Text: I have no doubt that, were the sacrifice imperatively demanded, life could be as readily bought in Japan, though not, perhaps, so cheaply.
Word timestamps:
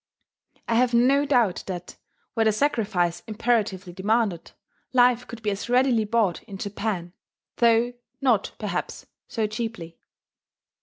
I 0.67 0.73
have 0.73 0.95
no 0.95 1.27
doubt 1.27 1.61
that, 1.67 1.95
were 2.33 2.45
the 2.45 2.51
sacrifice 2.51 3.21
imperatively 3.27 3.93
demanded, 3.93 4.49
life 4.93 5.27
could 5.27 5.43
be 5.43 5.51
as 5.51 5.69
readily 5.69 6.05
bought 6.05 6.41
in 6.45 6.57
Japan, 6.57 7.13
though 7.57 7.93
not, 8.19 8.53
perhaps, 8.57 9.05
so 9.27 9.45
cheaply. 9.45 9.99